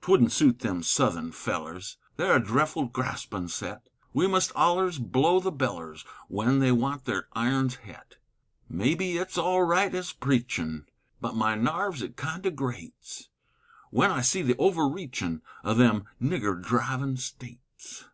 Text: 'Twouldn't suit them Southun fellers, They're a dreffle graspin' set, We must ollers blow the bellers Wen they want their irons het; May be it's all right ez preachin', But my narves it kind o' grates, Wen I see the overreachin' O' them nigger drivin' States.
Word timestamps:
'Twouldn't 0.00 0.32
suit 0.32 0.60
them 0.60 0.80
Southun 0.82 1.30
fellers, 1.34 1.98
They're 2.16 2.36
a 2.36 2.40
dreffle 2.42 2.90
graspin' 2.90 3.50
set, 3.50 3.90
We 4.14 4.26
must 4.26 4.50
ollers 4.54 4.98
blow 4.98 5.38
the 5.38 5.52
bellers 5.52 6.02
Wen 6.30 6.60
they 6.60 6.72
want 6.72 7.04
their 7.04 7.28
irons 7.34 7.74
het; 7.82 8.16
May 8.70 8.94
be 8.94 9.18
it's 9.18 9.36
all 9.36 9.64
right 9.64 9.94
ez 9.94 10.14
preachin', 10.14 10.86
But 11.20 11.36
my 11.36 11.56
narves 11.56 12.00
it 12.00 12.16
kind 12.16 12.46
o' 12.46 12.50
grates, 12.50 13.28
Wen 13.90 14.10
I 14.10 14.22
see 14.22 14.40
the 14.40 14.54
overreachin' 14.54 15.42
O' 15.62 15.74
them 15.74 16.06
nigger 16.22 16.58
drivin' 16.58 17.18
States. 17.18 18.06